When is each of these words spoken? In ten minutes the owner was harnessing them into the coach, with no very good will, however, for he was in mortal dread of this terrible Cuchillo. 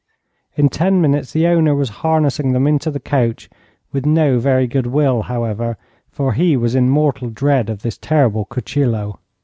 In 0.55 0.67
ten 0.67 0.99
minutes 0.99 1.31
the 1.31 1.45
owner 1.45 1.75
was 1.75 1.89
harnessing 2.01 2.53
them 2.53 2.65
into 2.65 2.89
the 2.89 2.99
coach, 2.99 3.51
with 3.91 4.03
no 4.03 4.39
very 4.39 4.65
good 4.65 4.87
will, 4.87 5.21
however, 5.21 5.77
for 6.09 6.33
he 6.33 6.57
was 6.57 6.73
in 6.73 6.89
mortal 6.89 7.29
dread 7.29 7.69
of 7.69 7.83
this 7.83 7.99
terrible 7.99 8.45
Cuchillo. 8.45 9.19